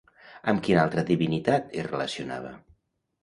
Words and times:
Amb 0.53 0.63
quina 0.67 0.79
altra 0.83 1.03
divinitat 1.09 1.69
es 1.81 1.87
relacionava? 1.91 2.55